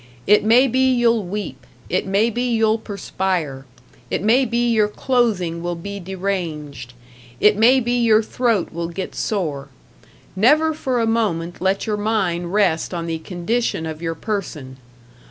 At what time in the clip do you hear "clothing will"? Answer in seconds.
4.87-5.75